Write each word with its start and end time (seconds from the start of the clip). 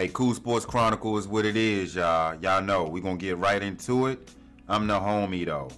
Hey, 0.00 0.08
Cool 0.08 0.32
Sports 0.32 0.64
Chronicle 0.64 1.18
is 1.18 1.28
what 1.28 1.44
it 1.44 1.58
is, 1.58 1.94
y'all. 1.94 2.34
Y'all 2.40 2.62
know 2.62 2.84
we're 2.84 3.02
gonna 3.02 3.18
get 3.18 3.36
right 3.36 3.62
into 3.62 4.06
it. 4.06 4.30
I'm 4.66 4.86
the 4.86 4.94
homie 4.94 5.44
though, 5.44 5.68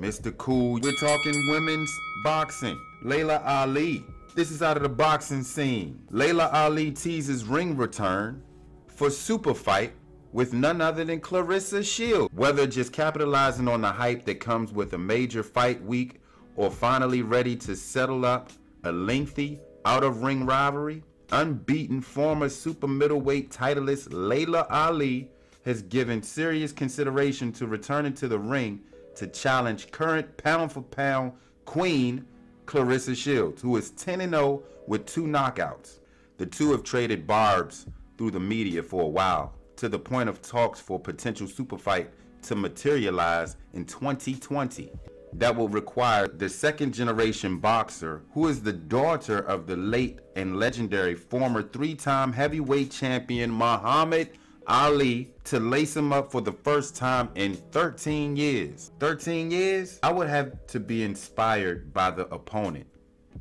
Mr. 0.00 0.34
Cool. 0.38 0.80
We're 0.82 0.92
talking 0.92 1.50
women's 1.50 1.94
boxing. 2.24 2.80
Laila 3.02 3.42
Ali. 3.44 4.02
This 4.34 4.50
is 4.50 4.62
out 4.62 4.78
of 4.78 4.82
the 4.82 4.88
boxing 4.88 5.42
scene. 5.42 6.02
Laila 6.08 6.48
Ali 6.54 6.90
teases 6.90 7.44
ring 7.44 7.76
return 7.76 8.42
for 8.86 9.10
super 9.10 9.52
fight 9.52 9.92
with 10.32 10.54
none 10.54 10.80
other 10.80 11.04
than 11.04 11.20
Claressa 11.20 11.84
Shield. 11.84 12.30
Whether 12.32 12.66
just 12.66 12.94
capitalizing 12.94 13.68
on 13.68 13.82
the 13.82 13.92
hype 13.92 14.24
that 14.24 14.40
comes 14.40 14.72
with 14.72 14.94
a 14.94 14.98
major 14.98 15.42
fight 15.42 15.84
week 15.84 16.22
or 16.56 16.70
finally 16.70 17.20
ready 17.20 17.54
to 17.56 17.76
settle 17.76 18.24
up 18.24 18.50
a 18.84 18.92
lengthy 18.92 19.60
out 19.84 20.02
of 20.02 20.22
ring 20.22 20.46
rivalry, 20.46 21.02
unbeaten 21.32 22.00
former 22.00 22.48
super 22.48 22.86
middleweight 22.86 23.50
titleist 23.50 24.08
Laila 24.10 24.66
Ali 24.70 25.30
has 25.64 25.82
given 25.82 26.22
serious 26.22 26.72
consideration 26.72 27.52
to 27.52 27.66
returning 27.66 28.14
to 28.14 28.28
the 28.28 28.38
ring 28.38 28.80
to 29.16 29.26
challenge 29.26 29.90
current 29.90 30.36
pound 30.36 30.70
for 30.70 30.82
pound 30.82 31.32
queen 31.64 32.24
Claressa 32.66 33.16
Shields, 33.16 33.62
who 33.62 33.76
is 33.76 33.90
10 33.90 34.20
0 34.30 34.62
with 34.86 35.06
two 35.06 35.24
knockouts. 35.24 36.00
The 36.38 36.46
two 36.46 36.72
have 36.72 36.82
traded 36.82 37.26
barbs 37.26 37.86
through 38.18 38.32
the 38.32 38.40
media 38.40 38.82
for 38.82 39.02
a 39.02 39.08
while, 39.08 39.54
to 39.76 39.88
the 39.88 39.98
point 39.98 40.28
of 40.28 40.42
talks 40.42 40.80
for 40.80 40.98
potential 40.98 41.46
super 41.46 41.78
fight 41.78 42.10
to 42.42 42.54
materialize 42.54 43.56
in 43.74 43.84
2020 43.84 44.92
that 45.32 45.54
will 45.54 45.68
require 45.68 46.28
the 46.28 46.48
second 46.48 46.94
generation 46.94 47.58
boxer, 47.58 48.22
who 48.32 48.48
is 48.48 48.62
the 48.62 48.72
daughter 48.72 49.38
of 49.38 49.66
the 49.66 49.76
late 49.76 50.20
and 50.34 50.58
legendary 50.58 51.14
former 51.14 51.62
three 51.62 51.94
time 51.94 52.32
heavyweight 52.32 52.90
champion 52.90 53.50
Muhammad 53.50 54.30
Ali, 54.66 55.32
to 55.44 55.60
lace 55.60 55.96
him 55.96 56.12
up 56.12 56.32
for 56.32 56.40
the 56.40 56.52
first 56.52 56.96
time 56.96 57.28
in 57.36 57.54
13 57.54 58.36
years. 58.36 58.90
13 58.98 59.50
years? 59.50 60.00
I 60.02 60.12
would 60.12 60.28
have 60.28 60.66
to 60.68 60.80
be 60.80 61.04
inspired 61.04 61.92
by 61.92 62.10
the 62.10 62.26
opponent. 62.34 62.86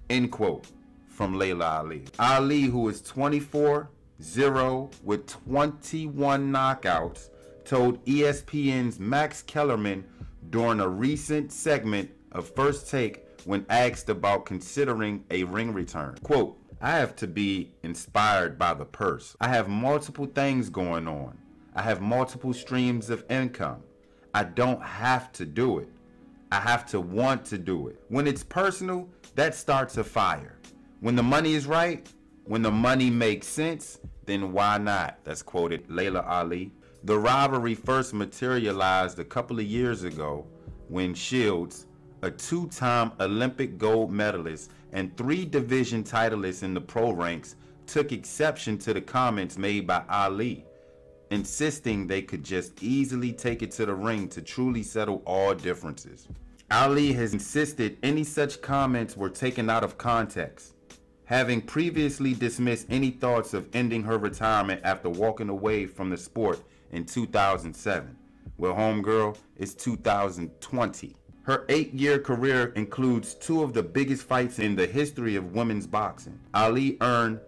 End 0.09 0.31
quote 0.31 0.67
from 1.07 1.37
Laila 1.37 1.79
Ali. 1.79 2.03
Ali, 2.19 2.63
who 2.63 2.87
is 2.89 3.01
24 3.01 3.89
0 4.21 4.91
with 5.03 5.27
21 5.27 6.51
knockouts, 6.51 7.29
told 7.65 8.03
ESPN's 8.05 8.99
Max 8.99 9.41
Kellerman 9.41 10.05
during 10.49 10.79
a 10.79 10.87
recent 10.87 11.51
segment 11.51 12.11
of 12.31 12.49
First 12.55 12.89
Take 12.89 13.25
when 13.45 13.65
asked 13.69 14.09
about 14.09 14.45
considering 14.45 15.23
a 15.29 15.43
ring 15.43 15.73
return. 15.73 16.17
Quote, 16.23 16.57
I 16.81 16.91
have 16.91 17.15
to 17.17 17.27
be 17.27 17.71
inspired 17.83 18.57
by 18.57 18.73
the 18.73 18.85
purse. 18.85 19.35
I 19.39 19.47
have 19.47 19.67
multiple 19.67 20.25
things 20.25 20.69
going 20.69 21.07
on. 21.07 21.37
I 21.73 21.81
have 21.81 22.01
multiple 22.01 22.53
streams 22.53 23.09
of 23.09 23.25
income. 23.29 23.83
I 24.33 24.43
don't 24.43 24.81
have 24.81 25.31
to 25.33 25.45
do 25.45 25.79
it. 25.79 25.89
I 26.51 26.59
have 26.59 26.85
to 26.87 26.99
want 26.99 27.45
to 27.45 27.57
do 27.57 27.87
it. 27.87 28.01
When 28.09 28.27
it's 28.27 28.43
personal, 28.43 29.09
that 29.35 29.55
starts 29.55 29.97
a 29.97 30.03
fire. 30.03 30.57
When 30.99 31.15
the 31.15 31.23
money 31.23 31.53
is 31.53 31.65
right, 31.65 32.07
when 32.45 32.61
the 32.61 32.71
money 32.71 33.09
makes 33.09 33.47
sense, 33.47 33.99
then 34.25 34.53
why 34.53 34.77
not? 34.77 35.19
That's 35.23 35.41
quoted 35.41 35.89
Laila 35.89 36.21
Ali. 36.21 36.71
The 37.05 37.19
rivalry 37.19 37.75
first 37.75 38.15
materialized 38.15 39.19
a 39.19 39.23
couple 39.23 39.59
of 39.59 39.65
years 39.67 40.01
ago 40.01 40.47
when 40.87 41.13
Shields, 41.13 41.85
a 42.23 42.31
two 42.31 42.65
time 42.69 43.11
Olympic 43.19 43.77
gold 43.77 44.11
medalist 44.11 44.71
and 44.91 45.15
three 45.15 45.45
division 45.45 46.03
titleists 46.03 46.63
in 46.63 46.73
the 46.73 46.81
pro 46.81 47.11
ranks, 47.11 47.57
took 47.85 48.11
exception 48.11 48.79
to 48.79 48.91
the 48.91 49.01
comments 49.01 49.55
made 49.55 49.85
by 49.85 50.03
Ali, 50.09 50.65
insisting 51.29 52.07
they 52.07 52.23
could 52.23 52.43
just 52.43 52.81
easily 52.81 53.31
take 53.31 53.61
it 53.61 53.69
to 53.73 53.85
the 53.85 53.93
ring 53.93 54.27
to 54.29 54.41
truly 54.41 54.81
settle 54.81 55.21
all 55.27 55.53
differences. 55.53 56.27
Ali 56.71 57.13
has 57.13 57.33
insisted 57.33 57.99
any 58.01 58.23
such 58.23 58.63
comments 58.63 59.15
were 59.15 59.29
taken 59.29 59.69
out 59.69 59.83
of 59.83 59.99
context, 59.99 60.73
having 61.25 61.61
previously 61.61 62.33
dismissed 62.33 62.87
any 62.89 63.11
thoughts 63.11 63.53
of 63.53 63.69
ending 63.75 64.01
her 64.01 64.17
retirement 64.17 64.81
after 64.83 65.07
walking 65.07 65.49
away 65.49 65.85
from 65.85 66.09
the 66.09 66.17
sport 66.17 66.59
in 66.95 67.05
2007. 67.05 68.15
Well, 68.57 68.73
homegirl, 68.73 69.37
it's 69.57 69.73
2020. 69.73 71.15
Her 71.43 71.65
eight 71.69 71.93
year 71.93 72.17
career 72.17 72.71
includes 72.75 73.35
two 73.35 73.61
of 73.61 73.73
the 73.73 73.83
biggest 73.83 74.23
fights 74.23 74.59
in 74.59 74.75
the 74.75 74.87
history 74.87 75.35
of 75.35 75.53
women's 75.53 75.85
boxing. 75.85 76.39
Ali 76.53 76.97
earned 77.01 77.39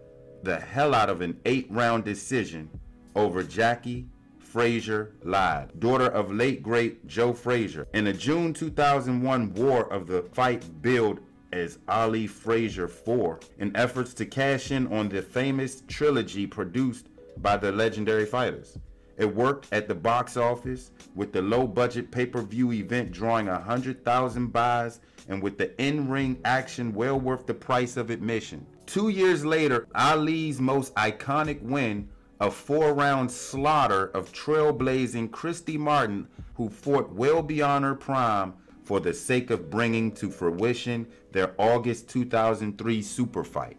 the 0.42 0.60
hell 0.60 0.94
out 0.94 1.10
of 1.10 1.20
an 1.20 1.40
eight 1.46 1.66
round 1.70 2.04
decision 2.04 2.68
over 3.16 3.42
Jacqui 3.42 4.06
Frazier 4.38 5.14
Lyde, 5.24 5.80
daughter 5.80 6.06
of 6.06 6.32
late 6.32 6.62
great 6.62 7.06
Joe 7.06 7.32
Frazier. 7.32 7.88
In 7.92 8.06
a 8.06 8.12
June 8.12 8.52
2001 8.52 9.54
war 9.54 9.92
of 9.92 10.06
the 10.06 10.22
fight 10.22 10.82
billed 10.82 11.20
as 11.52 11.78
Ali 11.88 12.26
Frazier 12.26 12.86
4 12.86 13.40
in 13.58 13.74
efforts 13.74 14.14
to 14.14 14.26
cash 14.26 14.70
in 14.70 14.86
on 14.92 15.08
the 15.08 15.22
famous 15.22 15.82
trilogy 15.88 16.46
produced 16.46 17.08
by 17.38 17.56
the 17.56 17.72
legendary 17.72 18.26
fighters. 18.26 18.78
It 19.18 19.34
worked 19.34 19.66
at 19.72 19.88
the 19.88 19.96
box 19.96 20.36
office 20.36 20.92
with 21.16 21.32
the 21.32 21.42
low 21.42 21.66
budget 21.66 22.12
pay 22.12 22.24
per 22.24 22.40
view 22.40 22.72
event 22.72 23.10
drawing 23.10 23.46
100,000 23.46 24.52
buys 24.52 25.00
and 25.28 25.42
with 25.42 25.58
the 25.58 25.76
in 25.82 26.08
ring 26.08 26.38
action 26.44 26.94
well 26.94 27.18
worth 27.18 27.44
the 27.44 27.54
price 27.54 27.96
of 27.96 28.10
admission. 28.10 28.64
Two 28.86 29.08
years 29.08 29.44
later, 29.44 29.88
Ali's 29.96 30.60
most 30.60 30.94
iconic 30.94 31.60
win, 31.62 32.08
a 32.40 32.48
four 32.48 32.94
round 32.94 33.28
slaughter 33.30 34.06
of 34.14 34.32
trailblazing 34.32 35.32
Christy 35.32 35.76
Martin, 35.76 36.28
who 36.54 36.70
fought 36.70 37.12
well 37.12 37.42
beyond 37.42 37.84
her 37.84 37.96
prime 37.96 38.54
for 38.84 39.00
the 39.00 39.12
sake 39.12 39.50
of 39.50 39.68
bringing 39.68 40.12
to 40.12 40.30
fruition 40.30 41.08
their 41.32 41.54
August 41.58 42.08
2003 42.08 43.02
super 43.02 43.42
fight. 43.42 43.76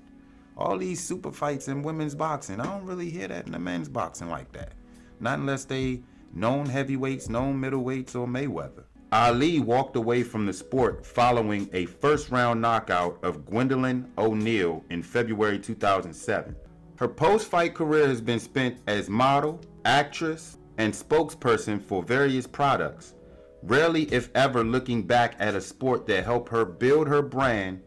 All 0.57 0.77
these 0.77 1.01
super 1.01 1.31
fights 1.31 1.69
in 1.69 1.81
women's 1.81 2.13
boxing, 2.13 2.59
I 2.59 2.65
don't 2.65 2.85
really 2.85 3.09
hear 3.09 3.29
that 3.29 3.45
in 3.45 3.53
the 3.53 3.59
men's 3.59 3.87
boxing 3.87 4.29
like 4.29 4.51
that 4.51 4.73
not 5.19 5.39
unless 5.39 5.65
they 5.65 6.01
known 6.33 6.65
heavyweights, 6.65 7.29
known 7.29 7.59
middleweights, 7.59 8.15
or 8.15 8.27
Mayweather. 8.27 8.83
Ali 9.11 9.59
walked 9.59 9.95
away 9.95 10.21
from 10.21 10.45
the 10.45 10.53
sport 10.53 11.03
following 11.03 11.67
a 11.73 11.85
first 11.85 12.29
round 12.29 12.61
knockout 12.61 13.17
of 13.23 13.45
Gwendolyn 13.45 14.11
O'Neill 14.17 14.83
in 14.91 15.01
February 15.01 15.57
2007. 15.57 16.55
Her 16.97 17.07
post 17.07 17.49
fight 17.49 17.73
career 17.73 18.07
has 18.07 18.21
been 18.21 18.39
spent 18.39 18.79
as 18.85 19.09
model, 19.09 19.61
actress, 19.85 20.57
and 20.77 20.93
spokesperson 20.93 21.81
for 21.81 22.03
various 22.03 22.45
products, 22.45 23.15
rarely, 23.63 24.03
if 24.13 24.29
ever, 24.35 24.63
looking 24.63 25.01
back 25.01 25.35
at 25.39 25.55
a 25.55 25.61
sport 25.61 26.05
that 26.07 26.23
helped 26.23 26.49
her 26.49 26.63
build 26.63 27.07
her 27.07 27.21
brand, 27.21 27.81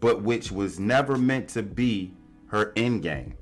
but 0.00 0.22
which 0.22 0.52
was 0.52 0.78
never 0.78 1.16
meant 1.16 1.48
to 1.48 1.62
be 1.62 2.12
her 2.46 2.72
end 2.76 3.02
game. 3.02 3.34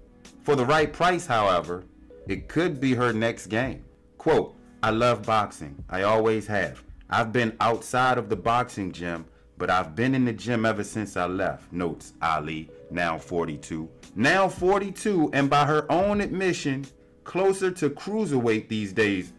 For 0.43 0.55
the 0.55 0.65
right 0.65 0.93
price, 0.93 1.27
however, 1.27 1.85
it 2.29 2.49
could 2.49 2.81
be 2.81 2.95
her 2.95 3.13
next 3.13 3.47
game. 3.47 3.85
Quote, 4.19 4.55
I 4.83 4.91
love 4.91 5.25
boxing. 5.27 5.85
I 5.89 6.03
always 6.03 6.47
have. 6.47 6.83
I've 7.09 7.33
been 7.33 7.57
outside 7.61 8.19
of 8.19 8.29
the 8.29 8.37
boxing 8.37 8.93
gym, 8.93 9.27
but 9.59 9.69
I've 9.69 9.95
been 9.95 10.15
in 10.15 10.25
the 10.25 10.33
gym 10.33 10.65
ever 10.65 10.85
since 10.85 11.17
I 11.17 11.27
left, 11.27 11.73
notes 11.73 12.15
Ali, 12.23 12.71
now 12.91 13.19
42. 13.19 13.89
Now 14.15 14.49
42, 14.49 15.31
and 15.33 15.51
by 15.51 15.65
her 15.65 15.91
own 15.91 16.21
admission, 16.21 16.87
closer 17.25 17.71
to 17.73 17.91
cruiserweight 17.91 18.69
these 18.69 18.93
days. 18.93 19.33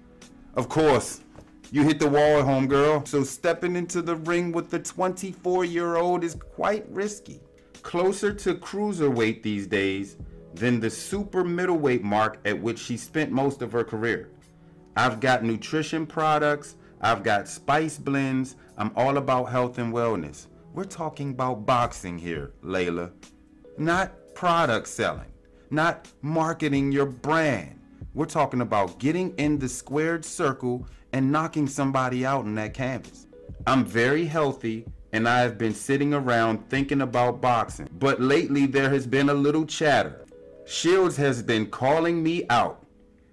Of 0.56 0.69
course, 0.69 1.22
you 1.72 1.83
hit 1.83 2.00
the 2.00 2.10
wall, 2.10 2.39
at 2.39 2.45
home, 2.45 2.68
girl. 2.68 3.06
so 3.06 3.24
stepping 3.24 3.78
into 3.78 4.01
the 4.01 4.18
ring 4.18 4.51
with 4.51 4.69
the 4.69 4.80
24 4.80 5.63
year 5.63 5.95
old 5.95 6.24
is 6.24 6.36
quite 6.36 6.86
risky. 6.89 7.39
Closer 7.81 8.33
to 8.33 8.56
cruiserweight 8.56 9.42
these 9.42 9.68
days, 9.68 10.18
than 10.53 10.80
the 10.80 10.89
super 10.89 11.44
middleweight 11.44 12.03
mark 12.03 12.39
at 12.45 12.59
which 12.59 12.80
she 12.80 12.98
spent 12.98 13.31
most 13.31 13.62
of 13.62 13.71
her 13.71 13.83
career. 13.83 14.30
I've 14.95 15.19
got 15.19 15.44
nutrition 15.44 16.06
products, 16.06 16.75
I've 17.00 17.24
got 17.24 17.48
spice 17.48 17.98
blends, 17.98 18.56
I'm 18.77 18.92
all 18.95 19.18
about 19.18 19.45
health 19.45 19.77
and 19.77 19.94
wellness. 19.94 20.48
We're 20.74 20.83
talking 20.83 21.31
about 21.31 21.65
boxing 21.65 22.18
here, 22.18 22.51
Laila. 22.62 23.12
Not 23.77 24.13
product 24.36 24.88
selling, 24.88 25.31
not 25.69 26.07
marketing 26.21 26.92
your 26.92 27.06
brand. 27.06 27.80
We're 28.13 28.25
talking 28.25 28.62
about 28.62 29.00
getting 29.00 29.33
in 29.38 29.59
the 29.59 29.69
squared 29.69 30.25
circle 30.25 30.88
and 31.13 31.31
knocking 31.31 31.68
somebody 31.68 32.25
out 32.25 32.45
in 32.45 32.56
that 32.56 32.74
canvas. 32.74 33.27
I'm 33.68 33.86
very 33.86 34.25
healthy 34.25 34.86
and 35.13 35.27
I 35.27 35.39
have 35.39 35.57
been 35.57 35.74
sitting 35.74 36.13
around 36.13 36.69
thinking 36.69 37.01
about 37.01 37.42
boxing, 37.42 37.89
but 38.00 38.21
lately 38.21 38.65
there 38.65 38.89
has 38.89 39.06
been 39.06 39.30
a 39.30 39.33
little 39.33 39.65
chatter. 39.65 40.25
Shields 40.66 41.18
has 41.18 41.42
been 41.42 41.68
calling 41.68 42.22
me 42.22 42.46
out, 42.50 42.86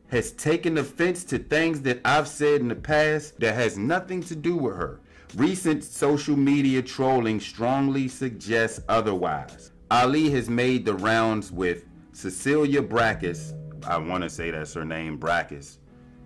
has 0.08 0.32
taken 0.32 0.78
offense 0.78 1.24
to 1.24 1.38
things 1.38 1.82
that 1.82 2.00
I've 2.04 2.28
said 2.28 2.60
in 2.60 2.68
the 2.68 2.74
past 2.74 3.38
that 3.40 3.54
has 3.54 3.78
nothing 3.78 4.22
to 4.24 4.36
do 4.36 4.56
with 4.56 4.76
her. 4.76 5.00
Recent 5.34 5.84
social 5.84 6.36
media 6.36 6.82
trolling 6.82 7.40
strongly 7.40 8.08
suggests 8.08 8.80
otherwise. 8.88 9.72
Ali 9.90 10.30
has 10.30 10.48
made 10.48 10.84
the 10.84 10.94
rounds 10.94 11.52
with 11.52 11.84
Cecilia 12.12 12.82
Brækhus 12.82 13.54
I 13.86 13.96
want 13.98 14.22
to 14.22 14.30
say 14.30 14.50
that's 14.50 14.74
her 14.74 14.84
name, 14.84 15.18
Brakus. 15.18 15.78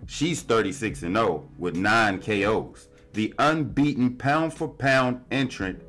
She's 0.07 0.41
36 0.41 1.03
and 1.03 1.15
0 1.15 1.49
with 1.57 1.75
9 1.75 2.19
KOs. 2.19 2.89
The 3.13 3.33
unbeaten 3.37 4.17
pound 4.17 4.53
for 4.53 4.67
pound 4.67 5.23
entrant 5.31 5.81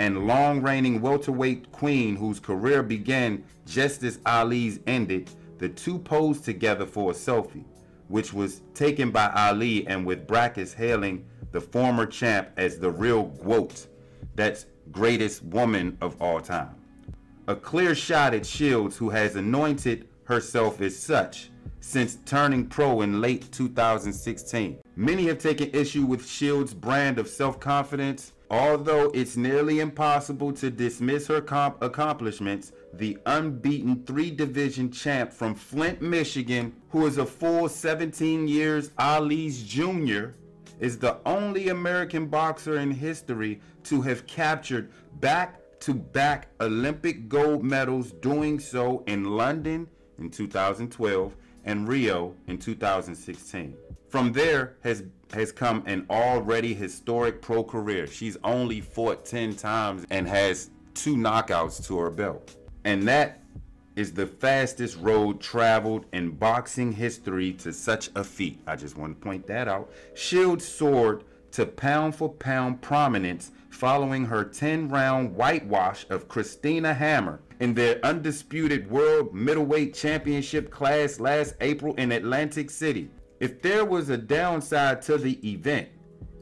and 0.00 0.26
long 0.26 0.62
reigning 0.62 1.02
welterweight 1.02 1.70
queen 1.72 2.16
whose 2.16 2.40
career 2.40 2.82
began 2.82 3.44
just 3.66 4.02
as 4.02 4.18
Ali's 4.24 4.80
ended, 4.86 5.28
the 5.58 5.68
two 5.68 5.98
posed 5.98 6.42
together 6.42 6.86
for 6.86 7.10
a 7.10 7.14
selfie, 7.14 7.66
which 8.08 8.32
was 8.32 8.62
taken 8.72 9.10
by 9.10 9.30
Ali 9.36 9.86
and 9.86 10.06
with 10.06 10.26
Brakus 10.26 10.72
hailing 10.72 11.26
the 11.52 11.60
former 11.60 12.06
champ 12.06 12.48
as 12.56 12.78
the 12.78 12.90
real 12.90 13.24
GWOAT, 13.24 13.88
that's 14.36 14.64
greatest 14.90 15.44
woman 15.44 15.98
of 16.00 16.20
all 16.22 16.40
time. 16.40 16.74
A 17.46 17.54
clear 17.54 17.94
shot 17.94 18.32
at 18.32 18.46
Shields 18.46 18.96
who 18.96 19.10
has 19.10 19.36
anointed 19.36 20.08
herself 20.24 20.80
as 20.80 20.96
such 20.96 21.50
since 21.80 22.16
turning 22.24 22.66
pro 22.66 23.02
in 23.02 23.20
late 23.20 23.52
2016. 23.52 24.78
Many 24.96 25.26
have 25.26 25.38
taken 25.38 25.70
issue 25.74 26.06
with 26.06 26.26
Shields' 26.26 26.72
brand 26.72 27.18
of 27.18 27.28
self-confidence. 27.28 28.32
Although 28.50 29.12
it's 29.14 29.36
nearly 29.36 29.78
impossible 29.78 30.52
to 30.54 30.70
dismiss 30.70 31.28
her 31.28 31.36
accomplishments, 31.36 32.72
the 32.92 33.16
unbeaten 33.24 34.04
three-division 34.04 34.90
champ 34.90 35.32
from 35.32 35.54
Flint, 35.54 36.02
Michigan, 36.02 36.74
who 36.88 37.06
is 37.06 37.18
a 37.18 37.26
full 37.26 37.68
17 37.68 38.48
years 38.48 38.90
Ali's 38.98 39.62
junior, 39.62 40.34
is 40.80 40.98
the 40.98 41.18
only 41.24 41.68
American 41.68 42.26
boxer 42.26 42.78
in 42.80 42.90
history 42.90 43.60
to 43.84 44.02
have 44.02 44.26
captured 44.26 44.90
back-to-back 45.20 46.48
Olympic 46.60 47.28
gold 47.28 47.62
medals 47.62 48.10
doing 48.10 48.58
so 48.58 49.04
in 49.06 49.24
London 49.24 49.88
in 50.18 50.28
2012 50.28 51.36
and 51.64 51.86
Rio 51.86 52.34
in 52.48 52.58
2016. 52.58 53.76
From 54.10 54.32
there 54.32 54.74
has 54.82 55.04
has 55.32 55.52
come 55.52 55.84
an 55.86 56.04
already 56.10 56.74
historic 56.74 57.40
pro 57.40 57.62
career. 57.62 58.08
She's 58.08 58.36
only 58.42 58.80
fought 58.80 59.24
10 59.24 59.54
times 59.54 60.04
and 60.10 60.26
has 60.26 60.70
two 60.94 61.16
knockouts 61.16 61.86
to 61.86 61.96
her 62.00 62.10
belt. 62.10 62.56
And 62.84 63.06
that 63.06 63.40
is 63.94 64.12
the 64.12 64.26
fastest 64.26 64.98
road 64.98 65.40
traveled 65.40 66.06
in 66.12 66.30
boxing 66.32 66.90
history 66.90 67.52
to 67.52 67.72
such 67.72 68.10
a 68.16 68.24
feat. 68.24 68.60
I 68.66 68.74
just 68.74 68.96
want 68.96 69.16
to 69.16 69.24
point 69.24 69.46
that 69.46 69.68
out. 69.68 69.92
Shield 70.14 70.60
soared 70.60 71.22
to 71.52 71.64
pound 71.64 72.16
for 72.16 72.28
pound 72.28 72.82
prominence 72.82 73.52
following 73.68 74.24
her 74.24 74.42
10 74.42 74.88
round 74.88 75.36
whitewash 75.36 76.04
of 76.10 76.26
Christina 76.26 76.92
Hammer 76.92 77.40
in 77.60 77.74
their 77.74 78.04
undisputed 78.04 78.90
world 78.90 79.32
middleweight 79.32 79.94
championship 79.94 80.68
class 80.68 81.20
last 81.20 81.54
April 81.60 81.94
in 81.94 82.10
Atlantic 82.10 82.70
City. 82.70 83.08
If 83.40 83.62
there 83.62 83.86
was 83.86 84.10
a 84.10 84.18
downside 84.18 85.00
to 85.02 85.16
the 85.16 85.38
event, 85.50 85.88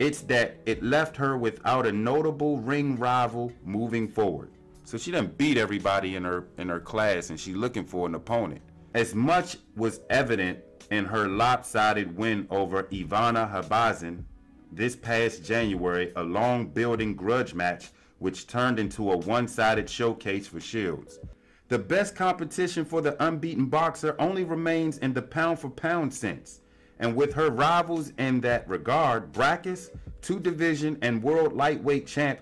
it's 0.00 0.22
that 0.22 0.56
it 0.66 0.82
left 0.82 1.16
her 1.16 1.38
without 1.38 1.86
a 1.86 1.92
notable 1.92 2.58
ring 2.58 2.98
rival 2.98 3.52
moving 3.64 4.08
forward. 4.08 4.50
So 4.82 4.98
she 4.98 5.12
done 5.12 5.32
beat 5.36 5.58
everybody 5.58 6.16
in 6.16 6.24
her 6.24 6.48
in 6.58 6.68
her 6.68 6.80
class 6.80 7.30
and 7.30 7.38
she's 7.38 7.54
looking 7.54 7.84
for 7.84 8.08
an 8.08 8.16
opponent. 8.16 8.62
As 8.94 9.14
much 9.14 9.58
was 9.76 10.00
evident 10.10 10.58
in 10.90 11.04
her 11.04 11.28
lopsided 11.28 12.16
win 12.16 12.48
over 12.50 12.82
Ivana 12.84 13.48
Habazin 13.48 14.24
this 14.72 14.96
past 14.96 15.44
January, 15.44 16.12
a 16.16 16.22
long 16.24 16.66
building 16.66 17.14
grudge 17.14 17.54
match 17.54 17.90
which 18.18 18.48
turned 18.48 18.80
into 18.80 19.12
a 19.12 19.16
one-sided 19.16 19.88
showcase 19.88 20.48
for 20.48 20.58
Shields. 20.58 21.20
The 21.68 21.78
best 21.78 22.16
competition 22.16 22.84
for 22.84 23.00
the 23.00 23.22
unbeaten 23.24 23.66
boxer 23.66 24.16
only 24.18 24.42
remains 24.42 24.98
in 24.98 25.12
the 25.12 25.22
pound-for-pound 25.22 26.12
sense. 26.12 26.60
And 27.00 27.14
with 27.14 27.32
her 27.34 27.50
rivals 27.50 28.12
in 28.18 28.40
that 28.40 28.68
regard, 28.68 29.32
Brackus, 29.32 29.90
two-division 30.22 30.98
and 31.02 31.22
world 31.22 31.52
lightweight 31.52 32.06
champ 32.06 32.40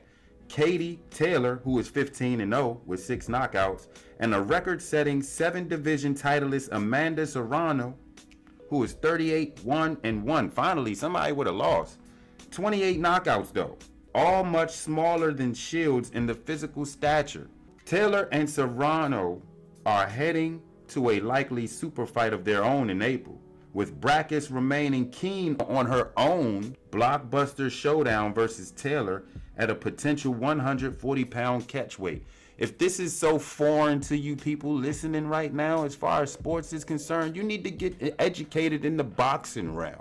Katie 0.48 1.00
Taylor, 1.10 1.60
who 1.64 1.78
is 1.78 1.88
15 1.88 2.40
and 2.40 2.52
0 2.52 2.80
with 2.86 3.04
six 3.04 3.26
knockouts, 3.26 3.88
and 4.20 4.34
a 4.34 4.40
record-setting 4.40 5.22
seven-division 5.22 6.14
titleist 6.14 6.68
Amanda 6.72 7.26
Serrano, 7.26 7.94
who 8.70 8.82
is 8.84 8.92
38 8.92 9.60
1 9.64 9.98
and 10.04 10.22
1. 10.22 10.50
Finally, 10.50 10.94
somebody 10.94 11.32
would 11.32 11.46
have 11.46 11.56
lost. 11.56 11.98
28 12.50 13.00
knockouts 13.00 13.52
though 13.52 13.76
all 14.16 14.42
much 14.42 14.70
smaller 14.70 15.30
than 15.30 15.52
Shields 15.52 16.08
in 16.10 16.24
the 16.24 16.34
physical 16.34 16.86
stature. 16.86 17.48
Taylor 17.84 18.30
and 18.32 18.48
Serrano 18.48 19.42
are 19.84 20.06
heading 20.06 20.62
to 20.88 21.10
a 21.10 21.20
likely 21.20 21.66
super 21.66 22.06
fight 22.06 22.32
of 22.32 22.42
their 22.42 22.64
own 22.64 22.88
in 22.88 23.02
April, 23.02 23.38
with 23.76 24.00
Brakus 24.00 24.50
remaining 24.50 25.10
keen 25.10 25.54
on 25.68 25.84
her 25.84 26.10
own 26.16 26.74
blockbuster 26.90 27.70
showdown 27.70 28.32
versus 28.32 28.70
Taylor 28.70 29.24
at 29.58 29.68
a 29.68 29.74
potential 29.74 30.32
140 30.32 31.24
pound 31.26 31.68
catchweight. 31.68 32.22
If 32.56 32.78
this 32.78 32.98
is 32.98 33.14
so 33.14 33.38
foreign 33.38 34.00
to 34.00 34.16
you 34.16 34.34
people 34.34 34.74
listening 34.74 35.28
right 35.28 35.52
now, 35.52 35.84
as 35.84 35.94
far 35.94 36.22
as 36.22 36.32
sports 36.32 36.72
is 36.72 36.84
concerned, 36.84 37.36
you 37.36 37.42
need 37.42 37.64
to 37.64 37.70
get 37.70 38.16
educated 38.18 38.86
in 38.86 38.96
the 38.96 39.04
boxing 39.04 39.74
realm. 39.74 40.00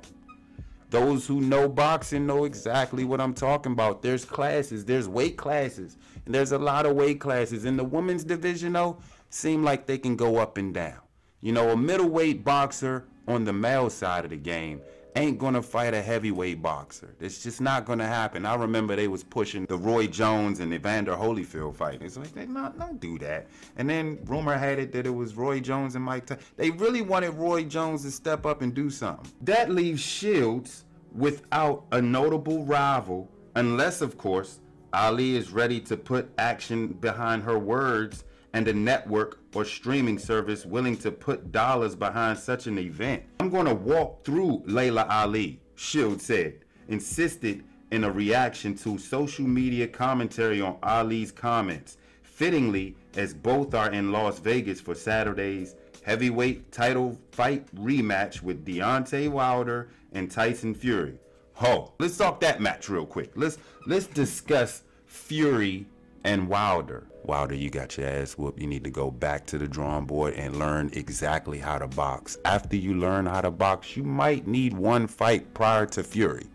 Those 0.89 1.27
who 1.27 1.41
know 1.41 1.67
boxing 1.67 2.25
know 2.25 2.45
exactly 2.45 3.03
what 3.03 3.19
I'm 3.19 3.33
talking 3.33 3.73
about. 3.73 4.01
There's 4.01 4.23
classes, 4.23 4.85
there's 4.85 5.09
weight 5.09 5.35
classes, 5.35 5.97
and 6.25 6.33
there's 6.33 6.53
a 6.53 6.57
lot 6.57 6.85
of 6.85 6.95
weight 6.95 7.19
classes. 7.19 7.65
In 7.65 7.75
the 7.75 7.83
women's 7.83 8.23
division, 8.23 8.71
though, 8.71 8.99
seem 9.29 9.65
like 9.65 9.85
they 9.85 9.97
can 9.97 10.15
go 10.15 10.37
up 10.37 10.57
and 10.57 10.73
down. 10.73 11.01
You 11.41 11.51
know, 11.51 11.71
a 11.71 11.75
middleweight 11.75 12.45
boxer 12.45 13.05
on 13.27 13.43
the 13.43 13.53
male 13.53 13.89
side 13.89 14.25
of 14.25 14.31
the 14.31 14.37
game 14.37 14.81
ain't 15.15 15.37
gonna 15.37 15.61
fight 15.61 15.93
a 15.93 16.01
heavyweight 16.01 16.61
boxer. 16.61 17.15
It's 17.19 17.41
just 17.41 17.61
not 17.61 17.85
gonna 17.85 18.05
happen. 18.05 18.45
I 18.45 18.55
remember 18.55 18.95
they 18.95 19.07
was 19.07 19.23
pushing 19.23 19.65
the 19.65 19.77
Roy 19.77 20.07
Jones 20.07 20.59
and 20.59 20.73
Evander 20.73 21.13
Holyfield 21.13 21.75
fight. 21.75 22.01
It's 22.01 22.17
like, 22.17 22.33
they 22.33 22.45
not, 22.45 22.77
don't 22.77 22.99
do 22.99 23.17
that. 23.19 23.47
And 23.77 23.89
then 23.89 24.19
rumor 24.25 24.57
had 24.57 24.77
it 24.77 24.91
that 24.91 25.07
it 25.07 25.15
was 25.15 25.35
Roy 25.35 25.59
Jones 25.61 25.95
and 25.95 26.03
Mike 26.03 26.25
Tyson. 26.25 26.43
They 26.57 26.71
really 26.71 27.01
wanted 27.01 27.31
Roy 27.31 27.63
Jones 27.63 28.03
to 28.03 28.11
step 28.11 28.45
up 28.45 28.61
and 28.61 28.73
do 28.73 28.89
something. 28.89 29.31
That 29.41 29.69
leaves 29.69 30.01
Shields 30.01 30.83
without 31.13 31.85
a 31.93 32.01
notable 32.01 32.65
rival, 32.65 33.31
unless, 33.55 34.01
of 34.01 34.17
course, 34.17 34.59
Ali 34.91 35.35
is 35.37 35.51
ready 35.51 35.79
to 35.81 35.97
put 35.97 36.29
action 36.37 36.87
behind 36.87 37.43
her 37.43 37.57
words 37.57 38.25
and 38.55 38.69
a 38.69 38.73
network 38.73 39.39
or 39.53 39.65
streaming 39.65 40.17
service 40.17 40.65
willing 40.65 40.95
to 40.95 41.11
put 41.11 41.51
dollars 41.51 41.93
behind 41.93 42.39
such 42.39 42.67
an 42.67 42.79
event. 42.79 43.21
I'm 43.41 43.49
going 43.49 43.65
to 43.65 43.75
walk 43.75 44.23
through 44.23 44.63
Laila 44.65 45.05
Ali, 45.09 45.59
Shield 45.75 46.21
said, 46.21 46.61
insisted 46.87 47.65
in 47.91 48.05
a 48.05 48.11
reaction 48.11 48.73
to 48.77 48.97
social 48.97 49.45
media 49.45 49.85
commentary 49.89 50.61
on 50.61 50.77
Ali's 50.81 51.33
comments, 51.33 51.97
fittingly 52.23 52.95
as 53.17 53.33
both 53.33 53.75
are 53.75 53.91
in 53.91 54.13
Las 54.13 54.39
Vegas 54.39 54.79
for 54.79 54.95
Saturday's 54.95 55.75
heavyweight 56.03 56.71
title 56.71 57.19
fight 57.31 57.67
rematch 57.75 58.41
with 58.41 58.65
Deontay 58.65 59.27
Wilder 59.27 59.89
and 60.13 60.31
Tyson 60.31 60.73
Fury. 60.73 61.19
Ho, 61.55 61.91
let's 61.99 62.15
talk 62.15 62.39
that 62.39 62.61
match 62.61 62.87
real 62.87 63.05
quick. 63.05 63.31
Let's 63.35 63.57
let's 63.85 64.07
discuss 64.07 64.83
Fury 65.07 65.87
and 66.23 66.47
Wilder. 66.47 67.07
Wilder, 67.27 67.55
you 67.55 67.69
got 67.69 67.97
your 67.97 68.07
ass 68.07 68.37
whooped. 68.37 68.59
You 68.59 68.67
need 68.67 68.83
to 68.83 68.89
go 68.89 69.11
back 69.11 69.45
to 69.47 69.57
the 69.57 69.67
drawing 69.67 70.05
board 70.05 70.33
and 70.35 70.59
learn 70.59 70.89
exactly 70.93 71.59
how 71.59 71.77
to 71.77 71.87
box. 71.87 72.37
After 72.45 72.75
you 72.75 72.93
learn 72.95 73.25
how 73.25 73.41
to 73.41 73.51
box, 73.51 73.95
you 73.97 74.03
might 74.03 74.47
need 74.47 74.73
one 74.73 75.07
fight 75.07 75.53
prior 75.53 75.85
to 75.87 76.03
Fury. 76.03 76.47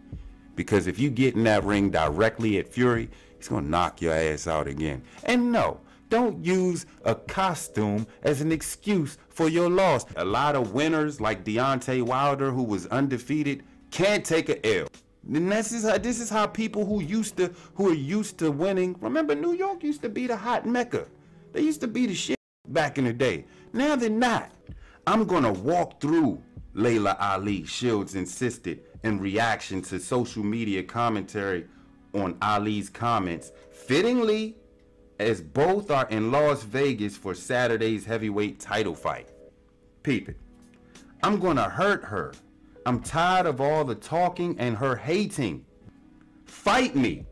Because 0.57 0.87
if 0.87 0.99
you 0.99 1.11
get 1.11 1.35
in 1.35 1.45
that 1.45 1.65
ring 1.65 1.91
directly 1.91 2.59
at 2.59 2.69
Fury, 2.69 3.09
he's 3.37 3.49
going 3.49 3.65
to 3.65 3.71
knock 3.71 4.01
your 4.01 4.13
ass 4.13 4.47
out 4.47 4.67
again. 4.67 5.03
And 5.25 5.53
no, 5.53 5.81
don't 6.09 6.45
use 6.45 6.87
a 7.05 7.15
costume 7.15 8.07
as 8.23 8.41
an 8.41 8.53
excuse 8.53 9.17
for 9.29 9.49
your 9.49 9.71
loss. 9.71 10.05
A 10.17 10.25
lot 10.25 10.57
of 10.57 10.73
winners 10.73 11.21
like 11.21 11.45
Deontay 11.45 12.03
Wilder, 12.03 12.51
who 12.51 12.63
was 12.63 12.87
undefeated, 12.87 13.63
can't 13.91 14.25
take 14.25 14.49
a 14.49 14.81
L. 14.81 14.89
And 15.29 15.51
this 15.53 15.73
is 15.73 15.85
how 15.85 15.99
this 15.99 16.21
is 16.21 16.31
how 16.31 16.47
people 16.47 16.87
who 16.87 17.01
used 17.01 17.37
to 17.37 17.53
who 17.75 17.91
are 17.91 17.95
used 17.95 18.39
to 18.39 18.51
winning. 18.51 18.97
Remember, 19.01 19.35
New 19.35 19.53
York 19.53 19.83
used 19.83 20.03
to 20.03 20.09
be 20.09 20.27
the 20.27 20.37
hot 20.37 20.67
mecca. 20.67 21.07
They 21.53 21.63
used 21.63 21.81
to 21.83 21.89
be 21.89 22.07
the 22.07 22.15
shit 22.15 22.39
back 22.69 22.99
in 22.99 23.05
the 23.05 23.13
day. 23.13 23.45
Now 23.73 23.97
they're 23.97 24.11
not. 24.11 24.51
I'm 25.07 25.25
gonna 25.25 25.53
walk 25.53 26.01
through 26.01 26.43
Laila 26.75 27.17
Ali. 27.21 27.65
Shields 27.65 28.15
insisted 28.15 28.83
in 29.03 29.21
reaction 29.21 29.83
to 29.83 29.99
social 29.99 30.45
media 30.45 30.83
commentary 30.83 31.67
on 32.15 32.37
Ali's 32.43 32.89
comments. 32.89 33.53
Fittingly, 33.71 34.57
as 35.19 35.41
both 35.41 35.91
are 35.91 36.09
in 36.09 36.31
Las 36.31 36.63
Vegas 36.63 37.17
for 37.17 37.35
Saturday's 37.35 38.05
heavyweight 38.05 38.59
title 38.59 38.95
fight. 38.95 39.29
Peep 40.03 40.29
it. 40.31 40.37
I'm 41.23 41.39
gonna 41.39 41.69
hurt 41.69 42.05
her. 42.05 42.33
I'm 42.91 42.99
tired 42.99 43.47
of 43.47 43.61
all 43.61 43.85
the 43.85 43.95
talking 43.95 44.59
and 44.59 44.77
her 44.77 44.97
hating. 44.97 45.65
Fight 46.45 46.97
me. 46.97 47.25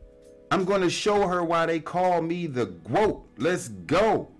I'm 0.51 0.63
gonna 0.63 0.89
show 0.89 1.27
her 1.27 1.43
why 1.43 1.65
they 1.65 1.81
call 1.81 2.21
me 2.21 2.47
the 2.47 2.67
GWOAT. 2.67 3.25
Let's 3.37 3.67
go. 3.67 4.31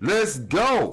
Let's 0.00 0.38
go. 0.38 0.92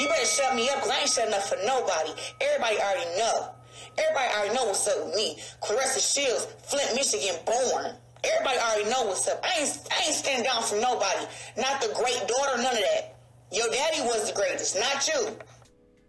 You 0.00 0.08
better 0.08 0.26
shut 0.26 0.56
me 0.56 0.68
up 0.70 0.82
because 0.82 0.90
I 0.90 1.00
ain't 1.02 1.08
shutting 1.08 1.32
up 1.32 1.42
for 1.42 1.56
nobody. 1.64 2.20
Everybody 2.40 2.78
already 2.80 3.16
know. 3.16 3.54
Everybody 3.96 4.34
already 4.34 4.54
know 4.56 4.64
what's 4.64 4.88
up 4.88 5.06
with 5.06 5.14
me. 5.14 5.38
Claressa 5.62 6.02
Shields, 6.02 6.48
Flint, 6.64 6.92
Michigan, 6.96 7.36
born. 7.46 7.94
Everybody 8.24 8.58
already 8.58 8.90
know 8.90 9.04
what's 9.04 9.28
up. 9.28 9.38
I 9.44 9.60
ain't, 9.60 9.80
I 9.92 10.06
ain't 10.06 10.16
standing 10.16 10.46
down 10.46 10.64
for 10.64 10.80
nobody. 10.80 11.26
Not 11.56 11.80
the 11.80 11.94
great 11.94 12.26
daughter, 12.26 12.60
none 12.60 12.74
of 12.74 12.82
that. 12.82 13.20
Your 13.52 13.70
daddy 13.70 14.00
was 14.00 14.32
the 14.32 14.34
greatest, 14.34 14.74
not 14.74 15.06
you. 15.06 15.36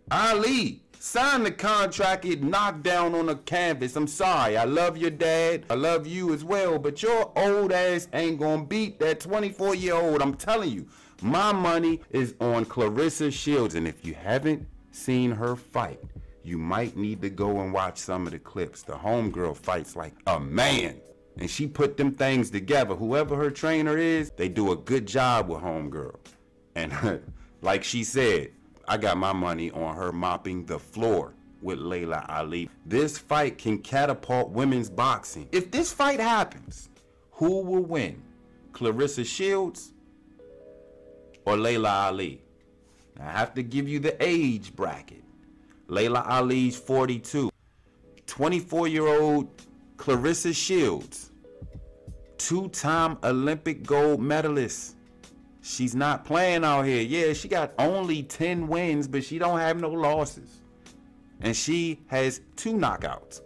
Ali, 0.09 0.81
sign 1.01 1.43
the 1.43 1.51
contract, 1.51 2.25
it 2.25 2.43
knocked 2.43 2.83
down 2.83 3.15
on 3.15 3.25
the 3.25 3.35
canvas. 3.35 3.95
I'm 3.95 4.07
sorry. 4.07 4.55
I 4.55 4.65
love 4.65 4.97
your 4.97 5.09
dad. 5.09 5.65
I 5.69 5.73
love 5.73 6.05
you 6.05 6.33
as 6.33 6.43
well. 6.43 6.77
But 6.77 7.01
your 7.01 7.31
old 7.35 7.71
ass 7.71 8.07
ain't 8.13 8.39
gonna 8.39 8.63
beat 8.63 8.99
that 8.99 9.19
24 9.19 9.75
year 9.75 9.95
old. 9.95 10.21
I'm 10.21 10.35
telling 10.35 10.69
you. 10.69 10.87
My 11.23 11.51
money 11.51 12.01
is 12.09 12.33
on 12.39 12.65
Claressa 12.65 13.31
Shields. 13.31 13.75
And 13.75 13.87
if 13.87 14.05
you 14.05 14.13
haven't 14.15 14.67
seen 14.91 15.31
her 15.31 15.55
fight, 15.55 15.99
you 16.43 16.57
might 16.57 16.97
need 16.97 17.21
to 17.21 17.29
go 17.29 17.61
and 17.61 17.71
watch 17.71 17.97
some 17.97 18.25
of 18.25 18.33
the 18.33 18.39
clips. 18.39 18.81
The 18.81 18.93
homegirl 18.93 19.57
fights 19.57 19.95
like 19.95 20.13
a 20.25 20.39
man. 20.39 20.99
And 21.37 21.49
she 21.49 21.67
put 21.67 21.97
them 21.97 22.13
things 22.13 22.49
together. 22.49 22.95
Whoever 22.95 23.35
her 23.35 23.51
trainer 23.51 23.97
is, 23.97 24.31
they 24.35 24.49
do 24.49 24.71
a 24.71 24.75
good 24.75 25.07
job 25.07 25.49
with 25.49 25.61
homegirl. 25.61 26.15
And 26.75 27.21
like 27.61 27.83
she 27.83 28.03
said, 28.03 28.51
I 28.91 28.97
got 28.97 29.15
my 29.15 29.31
money 29.31 29.71
on 29.71 29.95
her 29.95 30.11
mopping 30.11 30.65
the 30.65 30.77
floor 30.77 31.33
with 31.61 31.79
Laila 31.79 32.25
Ali. 32.27 32.69
This 32.85 33.17
fight 33.17 33.57
can 33.57 33.77
catapult 33.77 34.49
women's 34.49 34.89
boxing. 34.89 35.47
If 35.53 35.71
this 35.71 35.93
fight 35.93 36.19
happens, 36.19 36.89
who 37.31 37.61
will 37.61 37.83
win? 37.83 38.21
Claressa 38.73 39.25
Shields 39.25 39.93
or 41.45 41.55
Laila 41.55 42.07
Ali? 42.07 42.41
I 43.17 43.31
have 43.31 43.53
to 43.53 43.63
give 43.63 43.87
you 43.87 43.99
the 43.99 44.21
age 44.21 44.75
bracket. 44.75 45.23
Laila 45.87 46.25
Ali's 46.27 46.75
42. 46.75 47.49
24 48.27 48.89
year 48.89 49.07
old 49.07 49.47
Claressa 49.95 50.53
Shields, 50.53 51.31
two 52.37 52.67
time 52.67 53.17
Olympic 53.23 53.83
gold 53.83 54.19
medalist. 54.19 54.97
She's 55.61 55.95
not 55.95 56.25
playing 56.25 56.63
out 56.63 56.83
here. 56.83 57.01
Yeah, 57.01 57.33
she 57.33 57.47
got 57.47 57.73
only 57.77 58.23
10 58.23 58.67
wins, 58.67 59.07
but 59.07 59.23
she 59.23 59.37
don't 59.37 59.59
have 59.59 59.79
no 59.79 59.89
losses. 59.89 60.59
And 61.39 61.55
she 61.55 62.01
has 62.07 62.41
two 62.55 62.73
knockouts. 62.73 63.41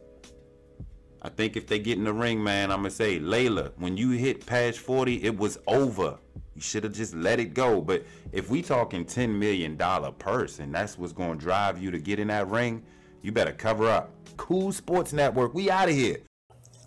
I 1.21 1.29
think 1.29 1.57
if 1.57 1.67
they 1.67 1.79
get 1.79 1.97
in 1.97 2.03
the 2.03 2.13
ring, 2.13 2.43
man, 2.43 2.71
I'm 2.71 2.81
going 2.81 2.91
to 2.91 2.95
say, 2.95 3.19
Laila, 3.19 3.71
when 3.77 3.97
you 3.97 4.11
hit 4.11 4.45
past 4.45 4.79
40, 4.79 5.23
it 5.23 5.37
was 5.37 5.57
over. 5.67 6.17
You 6.53 6.61
should 6.61 6.83
have 6.83 6.93
just 6.93 7.13
let 7.15 7.39
it 7.39 7.53
go. 7.53 7.81
But 7.81 8.05
if 8.31 8.49
we 8.49 8.61
talking 8.61 9.05
$10 9.05 9.29
million 9.29 9.75
purse 10.19 10.59
and 10.59 10.73
that's 10.73 10.97
what's 10.97 11.13
going 11.13 11.37
to 11.37 11.43
drive 11.43 11.81
you 11.81 11.91
to 11.91 11.99
get 11.99 12.19
in 12.19 12.27
that 12.29 12.47
ring, 12.47 12.83
you 13.21 13.31
better 13.31 13.51
cover 13.51 13.89
up. 13.89 14.11
Cool 14.37 14.71
Sports 14.71 15.11
Network, 15.13 15.53
we 15.53 15.69
out 15.69 15.89
of 15.89 15.95
here. 15.95 16.19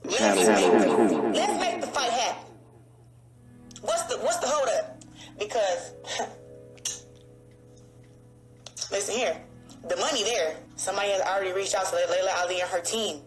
Let's 0.05 0.21
make, 0.21 1.35
let's 1.35 1.61
make 1.61 1.81
the 1.81 1.87
fight 1.89 2.11
happen. 2.11 2.53
What's 3.83 4.05
the 4.05 4.19
what's 4.19 4.37
the 4.37 4.47
hold 4.47 4.69
up? 4.69 4.88
Because 5.39 5.93
listen 8.91 9.15
here, 9.15 9.41
the 9.89 9.97
money 9.97 10.25
there. 10.25 10.57
Somebody 10.77 11.11
has 11.11 11.21
already 11.23 11.53
reached 11.53 11.75
out 11.75 11.87
to 11.87 11.95
Laila 11.95 12.33
Ali 12.39 12.61
and 12.61 12.71
her 12.71 12.81
team. 12.81 13.21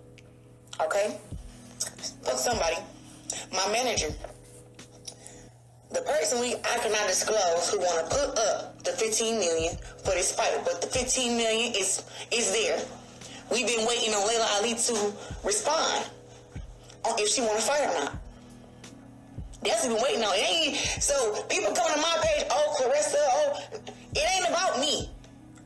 Okay, 0.81 1.19
fuck 2.23 2.37
somebody. 2.37 2.77
My 3.53 3.71
manager 3.71 4.13
the 5.93 6.01
person 6.01 6.39
we 6.39 6.55
I 6.55 6.77
cannot 6.79 7.07
disclose 7.07 7.69
who 7.69 7.79
want 7.79 8.09
to 8.09 8.15
put 8.15 8.37
up 8.39 8.83
the 8.83 8.91
15 8.91 9.39
million 9.39 9.75
for 10.03 10.11
this 10.11 10.33
fight, 10.33 10.57
but 10.63 10.81
the 10.81 10.87
15 10.87 11.37
million 11.37 11.73
is 11.75 12.03
is 12.31 12.51
there. 12.51 12.79
We've 13.51 13.67
been 13.67 13.85
waiting 13.85 14.13
on 14.13 14.25
Laila 14.27 14.47
Ali 14.55 14.75
to 14.75 15.13
respond 15.43 16.09
on 17.03 17.19
if 17.19 17.29
she 17.29 17.41
want 17.41 17.59
to 17.59 17.65
fight 17.65 17.81
or 17.81 18.05
not. 18.05 18.15
That's 19.63 19.85
what 19.85 19.93
been 19.95 20.03
waiting 20.03 20.23
on. 20.23 20.33
It 20.33 20.45
ain't 20.49 20.77
so 21.01 21.43
people 21.49 21.71
come 21.73 21.91
to 21.93 22.01
my 22.01 22.17
page. 22.21 22.45
Oh, 22.49 22.75
Claressa, 22.77 23.15
Oh, 23.17 23.59
it 24.15 24.25
ain't 24.35 24.49
about 24.49 24.79
me. 24.79 25.09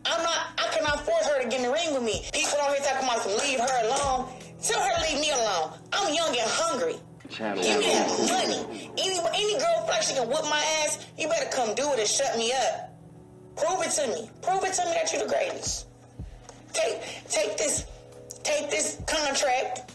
I'm 0.05 0.21
not. 0.21 0.37
I 0.57 0.67
cannot 0.75 1.05
force 1.05 1.25
her 1.27 1.41
to 1.41 1.47
get 1.49 1.61
in 1.61 1.65
the 1.65 1.71
ring 1.71 1.93
with 1.93 2.03
me. 2.03 2.25
People 2.33 2.59
on 2.61 2.75
here 2.75 2.83
talking 2.83 3.07
about 3.07 3.23
to 3.23 3.29
leave 3.41 3.59
her 3.59 3.77
alone. 3.87 4.29
Tell 4.61 4.79
her 4.79 4.91
to 4.95 5.01
leave 5.01 5.19
me 5.21 5.31
alone. 5.31 5.71
I'm 5.93 6.13
young 6.13 6.29
and 6.29 6.49
hungry. 6.51 6.95
Channel. 7.29 7.63
Give 7.63 7.79
me 7.79 7.85
that 7.87 8.07
money. 8.29 8.91
Any 8.97 9.17
any 9.33 9.59
girl 9.59 9.79
feel 9.81 9.87
like 9.87 10.03
she 10.03 10.13
can 10.13 10.27
whip 10.27 10.43
my 10.43 10.61
ass, 10.83 11.05
you 11.17 11.27
better 11.27 11.49
come 11.51 11.73
do 11.73 11.91
it 11.93 11.99
and 11.99 12.07
shut 12.07 12.37
me 12.37 12.53
up. 12.53 12.91
Prove 13.55 13.81
it 13.81 13.91
to 13.91 14.07
me. 14.07 14.29
Prove 14.41 14.63
it 14.63 14.73
to 14.73 14.85
me 14.85 14.91
that 14.91 15.11
you're 15.11 15.23
the 15.23 15.29
greatest. 15.29 15.87
Take 16.73 17.01
take 17.29 17.57
this 17.57 17.85
take 18.43 18.69
this 18.69 19.01
contract. 19.07 19.91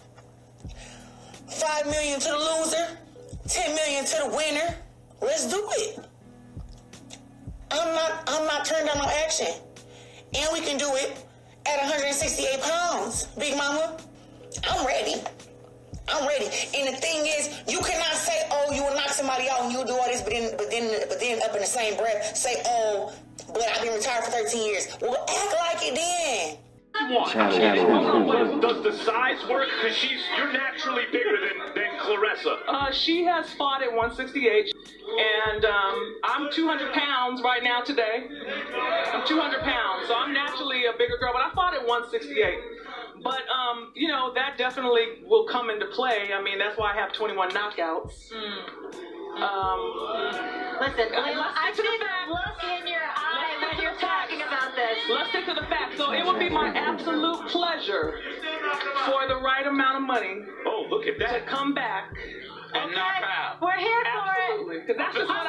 Five 1.49 1.87
million 1.87 2.19
to 2.21 2.29
the 2.29 2.37
loser, 2.39 2.99
ten 3.51 3.75
million 3.75 4.05
to 4.05 4.17
the 4.25 4.29
winner. 4.37 4.75
Let's 5.21 5.47
do 5.51 5.61
it. 5.73 5.99
I'm 7.71 7.95
not 7.95 8.23
I'm 8.29 8.47
not 8.47 8.65
turned 8.65 8.87
down 8.87 8.99
no 8.99 9.11
action. 9.25 9.49
And 10.35 10.49
we 10.53 10.61
can 10.61 10.79
do 10.79 10.89
it 10.95 11.27
at 11.67 11.81
168 11.81 12.63
pounds, 12.63 13.27
Big 13.39 13.57
Mama. 13.57 13.99
I'm 14.69 14.87
ready. 14.87 15.17
I'm 16.09 16.27
ready. 16.27 16.47
And 16.75 16.95
the 16.95 16.99
thing 17.01 17.27
is, 17.27 17.63
you 17.69 17.81
cannot 17.81 18.15
say, 18.15 18.47
"Oh, 18.51 18.73
you 18.73 18.83
will 18.83 18.95
knock 18.95 19.11
somebody 19.11 19.49
out 19.49 19.63
and 19.63 19.73
you 19.73 19.79
will 19.79 19.87
do 19.87 19.95
all 19.95 20.07
this," 20.07 20.23
but 20.23 20.31
then, 20.33 20.57
but 20.57 20.71
then, 20.71 21.09
but 21.09 21.21
then, 21.21 21.43
up 21.43 21.55
in 21.55 21.61
the 21.61 21.67
same 21.67 21.97
breath, 21.97 22.37
say, 22.37 22.63
"Oh, 22.67 23.13
but 23.53 23.63
I've 23.63 23.83
been 23.83 23.95
retired 23.95 24.25
for 24.25 24.31
13 24.31 24.67
years." 24.67 24.89
Well, 25.01 25.27
act 25.29 25.55
like 25.59 25.83
it 25.83 25.95
then. 25.95 26.59
Does 28.61 28.83
the 28.83 28.93
size 28.93 29.39
work? 29.49 29.69
Because 29.81 29.97
she's 29.97 30.21
you're 30.37 30.53
naturally 30.53 31.05
bigger 31.13 31.39
than 31.41 31.75
than 32.11 32.19
Claressa. 32.19 32.57
Uh, 32.67 32.93
she 32.93 33.25
has 33.25 33.53
fought 33.55 33.83
at 33.83 33.91
168, 33.91 34.75
and 35.53 35.65
um, 35.65 36.17
I'm 36.25 36.53
200 36.53 36.93
pounds 36.93 37.43
right 37.43 37.63
now 37.63 37.81
today. 37.83 38.27
I'm 39.13 39.27
200 39.27 39.61
pounds, 39.61 40.09
so 40.09 40.15
I'm 40.15 40.33
naturally 40.33 40.87
a 40.87 40.93
bigger 40.97 41.17
girl, 41.19 41.33
but 41.33 41.43
I 41.43 41.53
fought 41.55 41.75
at 41.75 41.87
168. 41.87 42.59
But 43.23 43.43
um, 43.51 43.93
you 43.95 44.09
know 44.09 44.33
that 44.35 44.57
definitely 44.57 45.23
will 45.27 45.47
come 45.47 45.69
into 45.69 45.87
play. 45.87 46.31
I 46.33 46.43
mean, 46.43 46.59
that's 46.59 46.79
why 46.79 46.93
I 46.93 46.97
have 46.97 47.13
21 47.13 47.51
knockouts. 47.51 48.33
Mm. 48.33 49.43
Um, 49.43 50.70
Listen, 50.81 51.13
I 51.13 51.73
see 51.77 51.83
the 51.83 52.33
look 52.33 52.57
in 52.65 52.87
your 52.89 53.05
eye 53.05 53.53
when 53.61 53.83
you're 53.83 54.01
talking 54.01 54.41
about 54.41 54.75
this. 54.75 54.97
Let's 55.11 55.29
stick 55.29 55.45
to 55.45 55.53
the 55.53 55.67
facts. 55.69 55.99
So 55.99 56.15
it 56.15 56.25
would 56.25 56.39
be 56.39 56.49
my 56.49 56.73
absolute 56.73 57.49
pleasure 57.49 58.19
for 59.05 59.29
the 59.29 59.37
right 59.37 59.67
amount 59.67 59.99
of 60.01 60.03
money. 60.09 60.41
Oh, 60.65 60.87
look 60.89 61.07
at 61.07 61.19
that! 61.19 61.45
To 61.45 61.45
come 61.45 61.75
back 61.75 62.17
and 62.73 62.85
okay. 62.85 62.95
knock 62.95 63.21
out. 63.21 63.61
We're 63.61 63.77
here 63.77 64.03
Absolutely. 64.09 64.77
for 64.77 64.81
it. 64.81 64.87
Because 64.87 64.97
that's 64.97 65.17
just 65.17 65.29
what 65.29 65.47